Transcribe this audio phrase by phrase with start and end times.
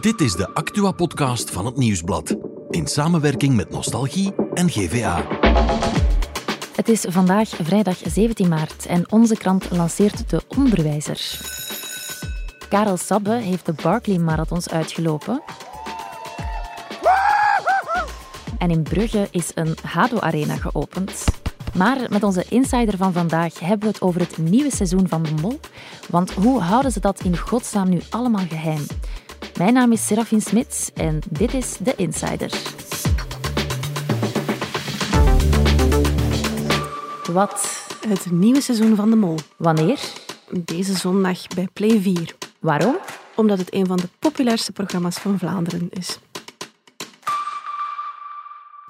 [0.00, 2.36] Dit is de Actua-podcast van het Nieuwsblad.
[2.70, 5.26] In samenwerking met Nostalgie en GVA.
[6.74, 11.40] Het is vandaag vrijdag 17 maart en onze krant lanceert de Onderwijzer.
[12.68, 15.42] Karel Sabbe heeft de Barclay Marathons uitgelopen.
[18.58, 21.24] En in Brugge is een Hado-arena geopend.
[21.74, 25.34] Maar met onze insider van vandaag hebben we het over het nieuwe seizoen van De
[25.40, 25.60] Mol.
[26.08, 28.86] Want hoe houden ze dat in godsnaam nu allemaal geheim?
[29.60, 32.50] Mijn naam is Serafin Smits en dit is De Insider.
[37.32, 37.86] Wat?
[38.08, 39.38] Het nieuwe seizoen van De Mol.
[39.56, 40.00] Wanneer?
[40.64, 42.34] Deze zondag bij Play 4.
[42.60, 42.96] Waarom?
[43.36, 46.18] Omdat het een van de populairste programma's van Vlaanderen is.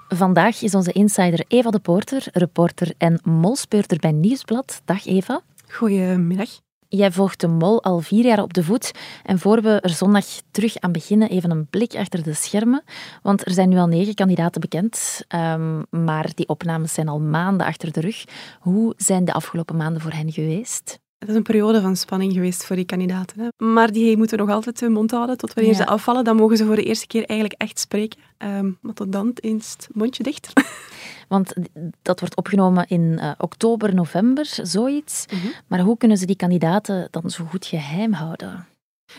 [0.08, 4.82] Vandaag is onze insider Eva de Poorter, reporter en molspeurder bij Nieuwsblad.
[4.84, 5.40] Dag Eva.
[5.68, 6.48] Goedemiddag.
[6.92, 8.92] Jij volgt de mol al vier jaar op de voet.
[9.22, 12.82] En voor we er zondag terug aan beginnen, even een blik achter de schermen.
[13.22, 17.66] Want er zijn nu al negen kandidaten bekend, um, maar die opnames zijn al maanden
[17.66, 18.24] achter de rug.
[18.60, 20.99] Hoe zijn de afgelopen maanden voor hen geweest?
[21.20, 23.40] Het is een periode van spanning geweest voor die kandidaten.
[23.40, 23.66] Hè.
[23.66, 25.78] Maar die moeten nog altijd hun mond houden tot wanneer ja.
[25.78, 26.24] ze afvallen.
[26.24, 28.20] Dan mogen ze voor de eerste keer eigenlijk echt spreken.
[28.38, 30.52] Um, maar tot dan eens het mondje dicht.
[31.28, 31.54] Want
[32.02, 35.24] dat wordt opgenomen in uh, oktober, november, zoiets.
[35.32, 35.52] Mm -hmm.
[35.66, 38.66] Maar hoe kunnen ze die kandidaten dan zo goed geheim houden?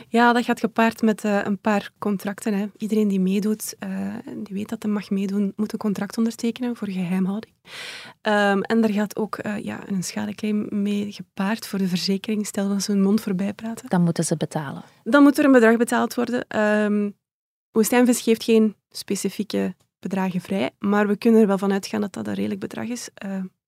[0.08, 2.54] Ja, dat gaat gepaard met uh, een paar contracten.
[2.54, 2.66] Hè.
[2.78, 6.90] Iedereen die meedoet, uh, die weet dat hij mag meedoen, moet een contract ondertekenen voor
[6.90, 7.54] geheimhouding.
[8.22, 12.46] Um, en daar gaat ook uh, ja, een schadeclaim mee gepaard voor de verzekering.
[12.46, 13.90] Stel dat ze hun mond voorbij praten.
[13.90, 14.84] Dan moeten ze betalen.
[15.04, 16.60] Dan moet er een bedrag betaald worden.
[16.60, 17.20] Um,
[17.72, 22.28] Woestijnvis geeft geen specifieke bedragen vrij, maar we kunnen er wel van uitgaan dat dat
[22.28, 23.10] een redelijk bedrag is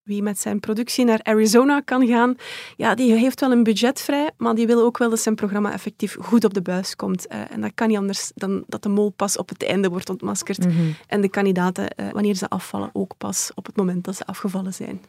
[0.03, 2.35] wie met zijn productie naar Arizona kan gaan,
[2.75, 5.73] ja, die heeft wel een budget vrij, maar die wil ook wel dat zijn programma
[5.73, 7.31] effectief goed op de buis komt.
[7.31, 10.09] Uh, en dat kan niet anders dan dat de mol pas op het einde wordt
[10.09, 10.65] ontmaskerd.
[10.65, 10.95] Mm -hmm.
[11.07, 14.73] En de kandidaten, uh, wanneer ze afvallen, ook pas op het moment dat ze afgevallen
[14.73, 15.01] zijn.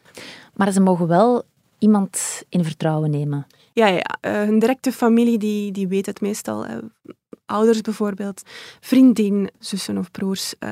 [0.53, 1.43] Maar ze mogen wel
[1.79, 3.47] iemand in vertrouwen nemen.
[3.73, 6.65] Ja, ja uh, hun directe familie die, die weet het meestal.
[7.45, 8.41] Ouders bijvoorbeeld,
[8.79, 10.53] vriendin, zussen of broers.
[10.59, 10.71] Uh,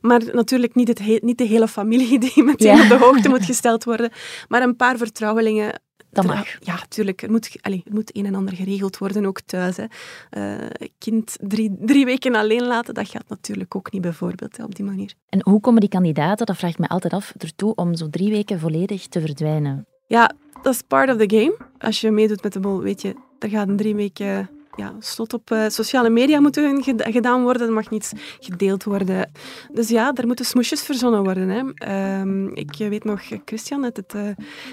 [0.00, 2.82] maar natuurlijk niet, het he niet de hele familie die meteen ja.
[2.82, 4.10] op de hoogte moet gesteld worden.
[4.48, 5.80] Maar een paar vertrouwelingen
[6.12, 6.46] dat mag.
[6.60, 7.22] Ja, tuurlijk.
[7.22, 9.76] Er moet, allez, er moet een en ander geregeld worden, ook thuis.
[9.76, 9.84] Hè.
[10.30, 10.66] Uh,
[10.98, 14.84] kind drie, drie weken alleen laten, dat gaat natuurlijk ook niet, bijvoorbeeld, hè, op die
[14.84, 15.14] manier.
[15.28, 18.30] En hoe komen die kandidaten, dat vraag ik me altijd af, ertoe om zo drie
[18.30, 19.86] weken volledig te verdwijnen?
[20.06, 20.32] Ja,
[20.62, 21.56] dat is part of the game.
[21.78, 25.50] Als je meedoet met de mol, weet je, er gaat drie weken ja, slot op
[25.50, 27.66] uh, sociale media moeten gedaan worden.
[27.66, 29.32] Er mag niets gedeeld worden.
[29.72, 31.48] Dus ja, er moeten smoesjes verzonnen worden.
[31.48, 32.20] Hè.
[32.20, 34.22] Um, ik weet nog, Christian, uit het uh,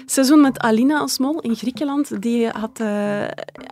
[0.06, 3.24] seizoen met Alina als mol in Griekenland, die had uh,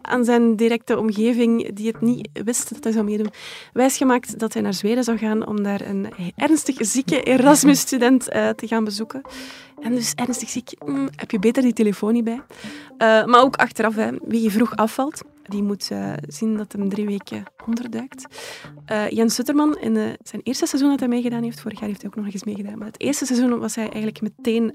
[0.02, 3.30] aan zijn directe omgeving, die het niet wist dat hij zou meedoen,
[3.72, 8.84] wijsgemaakt dat hij naar Zweden zou gaan om daar een ernstig zieke Erasmus-student te gaan
[8.84, 9.20] bezoeken.
[9.80, 12.40] En dus ernstig ziek, mm, heb je beter die telefoon niet bij.
[12.98, 17.44] maar ook achteraf, hè, wie vroeg afvalt, die moet uh, zien dat hem drie weken
[17.66, 18.26] onderduikt.
[18.92, 22.02] Uh, Jens Sutterman, in uh, zijn eerste seizoen dat hij meegedaan heeft, vorig jaar heeft
[22.02, 24.74] hij ook nog eens meegedaan, maar het eerste seizoen was hij eigenlijk meteen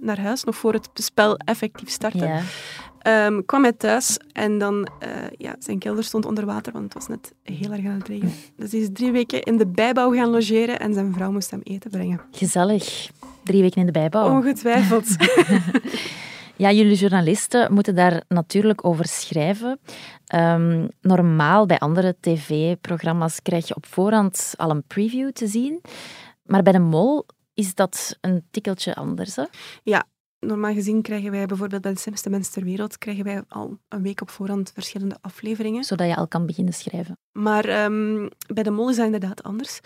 [0.00, 2.26] naar huis, nog voor het spel effectief startte.
[2.26, 3.26] Ja.
[3.26, 4.88] Um, kwam hij thuis en dan,
[5.36, 8.34] ja, zijn kelder stond onder water, want het was net heel erg aan het regenen.
[8.56, 11.60] Dus hij is drie weken in de bijbouw gaan logeren en zijn vrouw moest hem
[11.62, 12.20] eten brengen.
[12.30, 13.10] Gezellig.
[13.44, 14.30] Drie weken in de bijbouw.
[14.30, 15.06] Ongetwijfeld.
[16.56, 19.80] Ja, jullie journalisten moeten daar natuurlijk over schrijven.
[20.34, 25.80] Um, normaal bij andere tv-programma's krijg je op voorhand al een preview te zien.
[26.42, 29.36] Maar bij de Mol is dat een tikkeltje anders.
[29.36, 29.44] Hè?
[29.82, 30.04] Ja,
[30.38, 34.02] normaal gezien krijgen wij bijvoorbeeld bij de slimste mensen ter wereld krijgen wij al een
[34.02, 35.84] week op voorhand verschillende afleveringen.
[35.84, 37.18] Zodat je al kan beginnen schrijven.
[37.32, 39.80] Maar um, bij de Mol is dat inderdaad anders.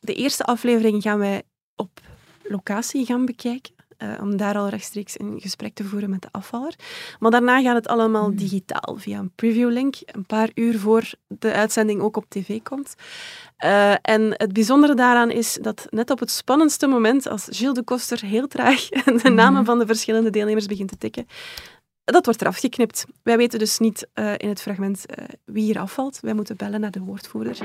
[0.00, 1.42] De eerste aflevering gaan wij
[1.76, 2.00] op
[2.42, 3.75] locatie gaan bekijken.
[4.02, 6.74] Uh, om daar al rechtstreeks een gesprek te voeren met de afvaller.
[7.18, 12.00] Maar daarna gaat het allemaal digitaal, via een previewlink, een paar uur voor de uitzending
[12.00, 12.94] ook op tv komt.
[13.64, 17.82] Uh, en het bijzondere daaraan is dat net op het spannendste moment, als Gilles de
[17.82, 18.88] Koster heel traag
[19.22, 21.26] de namen van de verschillende deelnemers begint te tikken,
[22.04, 23.04] dat wordt eraf geknipt.
[23.22, 25.04] Wij weten dus niet uh, in het fragment
[25.44, 26.18] wie hier afvalt.
[26.20, 27.58] Wij moeten bellen naar de woordvoerder.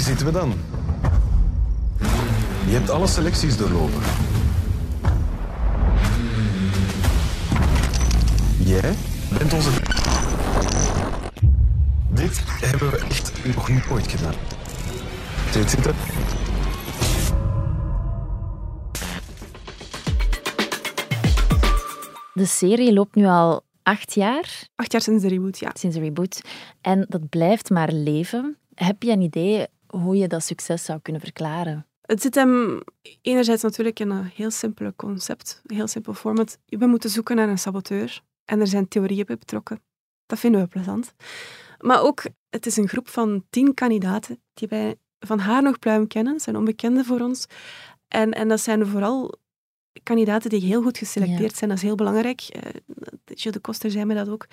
[0.00, 0.52] Hier zitten we dan.
[2.66, 4.02] Je hebt alle selecties doorlopen.
[8.58, 8.94] Jij
[9.38, 9.70] bent onze...
[12.08, 14.34] Dit hebben we echt nog niet ooit gedaan.
[15.50, 15.94] Zit zitten.
[22.34, 25.70] De serie loopt nu al acht jaar Acht jaar sinds de reboot, ja.
[25.74, 26.40] sinds de reboot.
[26.80, 28.56] En dat blijft maar leven.
[28.74, 31.86] Heb je een idee hoe je dat succes zou kunnen verklaren?
[32.00, 32.80] Het zit hem
[33.22, 36.58] enerzijds natuurlijk in een heel simpel concept, een heel simpel format.
[36.66, 39.82] We moeten zoeken naar een saboteur en er zijn theorieën bij betrokken.
[40.26, 41.14] Dat vinden we plezant.
[41.78, 46.06] Maar ook, het is een groep van tien kandidaten die wij van haar nog pluim
[46.06, 47.46] kennen, zijn onbekenden voor ons.
[48.08, 49.38] En, en dat zijn vooral
[50.02, 51.56] kandidaten die heel goed geselecteerd Ja.
[51.56, 52.40] zijn, dat is heel belangrijk.
[52.56, 52.62] Uh,
[53.24, 54.46] Gilles de Koster zei me dat ook.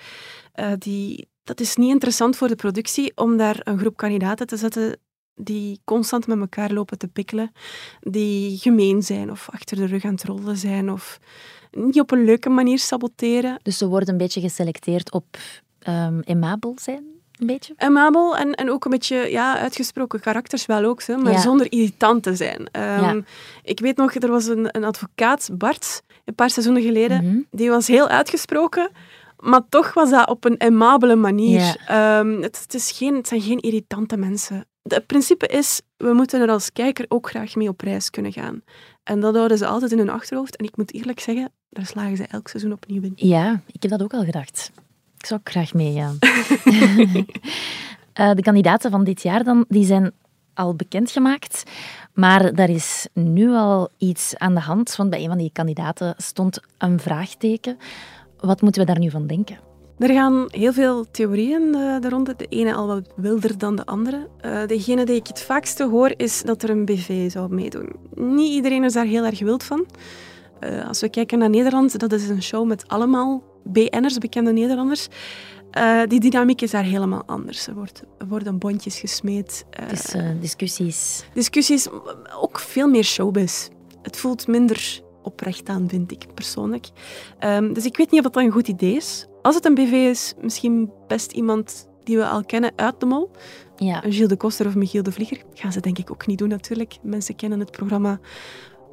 [0.52, 4.56] Eh, die, dat is niet interessant voor de productie om daar een groep kandidaten te
[4.56, 4.98] zetten
[5.38, 7.52] die constant met elkaar lopen te pikkelen,
[8.00, 11.18] die gemeen zijn of achter de rug aan het rollen zijn of
[11.70, 13.58] niet op een leuke manier saboteren.
[13.62, 15.24] Dus ze worden een beetje geselecteerd op
[15.88, 17.04] um, emabel zijn,
[17.38, 17.74] een beetje?
[17.76, 21.40] Amabel en, en ook een beetje ja, uitgesproken karakters wel ook, hè, maar ja.
[21.40, 22.60] zonder irritant te zijn.
[22.60, 23.20] Um, ja.
[23.62, 27.46] Ik weet nog, er was een, een advocaat, Bart, een paar seizoenen geleden, mm -hmm.
[27.50, 28.90] die was heel uitgesproken,
[29.38, 31.76] maar toch was dat op een amabele manier.
[31.88, 32.18] Ja.
[32.18, 34.66] Um, het, het, is geen, het zijn geen irritante mensen.
[34.88, 38.62] Het principe is, we moeten er als kijker ook graag mee op reis kunnen gaan.
[39.02, 40.56] En dat houden ze altijd in hun achterhoofd.
[40.56, 43.12] En ik moet eerlijk zeggen, daar slagen ze elk seizoen opnieuw in.
[43.14, 44.70] Ja, ik heb dat ook al gedacht.
[45.18, 46.18] Ik zou ook graag meegaan.
[48.20, 50.12] uh, de kandidaten van dit jaar dan, die zijn
[50.54, 51.62] al bekendgemaakt.
[52.12, 54.96] Maar daar is nu al iets aan de hand.
[54.96, 57.78] Want bij een van die kandidaten stond een vraagteken.
[58.40, 59.67] Wat moeten we daar nu van denken?
[59.98, 62.34] Er gaan heel veel theorieën uh, de ronde.
[62.36, 64.28] De ene al wat wilder dan de andere.
[64.44, 67.92] Uh, degene die ik het vaakste hoor is dat er een BV zou meedoen.
[68.14, 69.86] Niet iedereen is daar heel erg wild van.
[70.60, 75.08] Uh, als we kijken naar Nederland, dat is een show met allemaal BN'ers, bekende Nederlanders.
[76.08, 77.66] die dynamiek is daar helemaal anders.
[77.66, 79.64] Er, wordt, er worden bondjes gesmeed.
[79.88, 81.24] dus discussies.
[81.34, 81.88] Discussies,
[82.40, 83.68] ook veel meer showbiz.
[84.02, 86.86] Het voelt minder oprecht aan, vind ik persoonlijk.
[87.44, 89.26] Um, dus ik weet niet of dat een goed idee is.
[89.48, 93.30] Als het een BV is, misschien best iemand die we al kennen uit de mol.
[93.76, 94.04] Ja.
[94.04, 95.42] Een Gilles de Koster of Michiel de Vlieger.
[95.54, 96.96] Gaan ze denk ik ook niet doen natuurlijk.
[97.02, 98.20] Mensen kennen het programma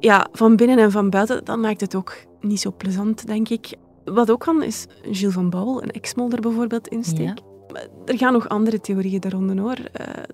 [0.00, 1.44] ja, van binnen en van buiten.
[1.44, 3.74] Dat maakt het ook niet zo plezant, denk ik.
[4.04, 7.38] Wat ook kan, is Gilles van Bouwel, een ex-molder bijvoorbeeld, insteek.
[7.38, 7.86] Ja.
[8.04, 9.78] Er gaan nog andere theorieën daaronder hoor.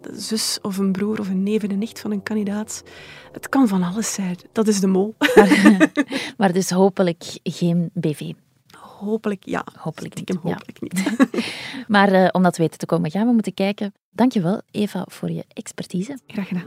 [0.01, 2.83] De zus of een broer of een neef en een nicht van een kandidaat.
[3.33, 4.37] Het kan van alles zijn.
[4.53, 5.15] Dat is de mol.
[5.35, 5.93] Maar,
[6.39, 8.33] maar dus hopelijk geen BV.
[9.05, 9.65] Hopelijk ja.
[9.79, 10.37] Hopelijk niet.
[10.43, 10.89] Hopelijk ja.
[10.89, 11.29] niet.
[11.95, 13.93] maar uh, om dat weten te komen, gaan we moeten kijken.
[14.11, 16.19] Dankjewel, Eva, voor je expertise.
[16.27, 16.67] Graag gedaan.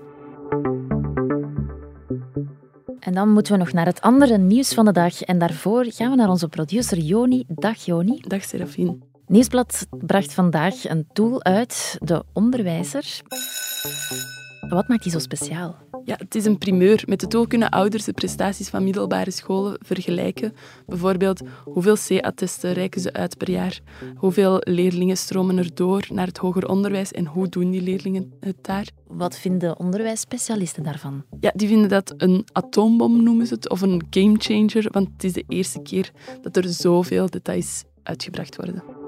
[3.00, 5.22] En dan moeten we nog naar het andere nieuws van de dag.
[5.22, 7.44] En daarvoor gaan we naar onze producer Joni.
[7.48, 8.22] Dag Joni.
[8.28, 8.98] Dag Serafine.
[9.28, 13.22] Nieuwsblad bracht vandaag een tool uit, de Onderwijzer.
[14.70, 15.85] Wat maakt die zo speciaal?
[16.06, 17.04] Ja, het is een primeur.
[17.06, 20.54] Met de tool kunnen ouders de prestaties van middelbare scholen vergelijken.
[20.86, 23.80] Bijvoorbeeld, hoeveel C-attesten reiken ze uit per jaar?
[24.16, 28.56] Hoeveel leerlingen stromen er door naar het hoger onderwijs en hoe doen die leerlingen het
[28.62, 28.88] daar?
[29.08, 31.24] Wat vinden onderwijsspecialisten daarvan?
[31.40, 35.34] Ja, die vinden dat een atoombom, noemen ze het, of een gamechanger, want het is
[35.34, 36.12] de eerste keer
[36.42, 39.05] dat er zoveel details uitgebracht worden.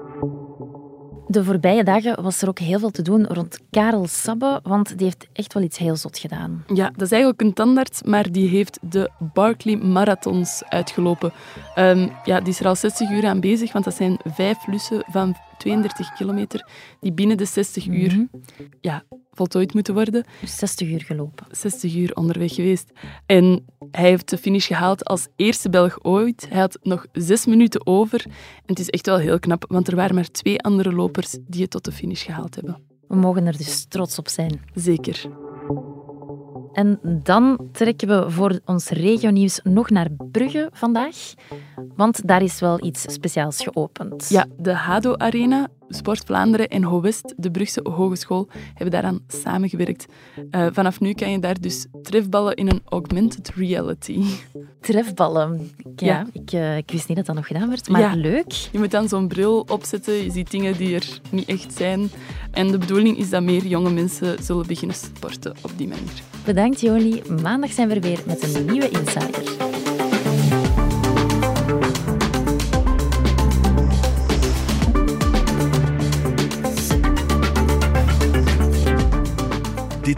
[1.30, 5.06] De voorbije dagen was er ook heel veel te doen rond Karel Sabbe, want die
[5.06, 6.64] heeft echt wel iets heel zot gedaan.
[6.74, 11.32] Ja, dat is eigenlijk een tandarts, maar die heeft de Barkley Marathons uitgelopen.
[11.76, 15.04] Um, ja, die is er al 60 uur aan bezig, want dat zijn vijf lussen
[15.10, 16.68] van 32 kilometer
[17.00, 18.68] die binnen de 60 uur mm -hmm.
[18.80, 20.24] ja, voltooid moeten worden.
[20.40, 21.46] Dus 60 uur gelopen.
[21.50, 22.90] 60 uur onderweg geweest.
[23.26, 26.46] En hij heeft de finish gehaald als eerste Belg ooit.
[26.48, 28.24] Hij had nog zes minuten over.
[28.26, 28.32] En
[28.66, 31.70] het is echt wel heel knap, want er waren maar twee andere lopers die het
[31.70, 32.82] tot de finish gehaald hebben.
[33.08, 34.60] We mogen er dus trots op zijn.
[34.74, 35.47] Zeker.
[36.72, 41.16] En dan trekken we voor ons regionieuws nog naar Brugge vandaag.
[41.96, 44.28] Want daar is wel iets speciaals geopend.
[44.28, 50.06] Ja, de Hado Arena, Sport Vlaanderen en HoWest, de Brugse Hogeschool, hebben daaraan samengewerkt.
[50.50, 54.22] Uh, vanaf nu kan je daar dus trefballen in een augmented reality.
[54.80, 55.70] Trefballen?
[55.96, 56.26] Ja, ja.
[56.32, 58.14] Ik, uh, ik, wist niet dat dat nog gedaan werd, maar ja.
[58.14, 58.52] leuk.
[58.52, 62.10] Je moet dan zo'n bril opzetten, je ziet dingen die er niet echt zijn.
[62.50, 66.22] En de bedoeling is dat meer jonge mensen zullen beginnen sporten op die manier.
[66.44, 67.22] Bedankt Joni.
[67.42, 69.57] Maandag zijn we weer met een nieuwe Insider.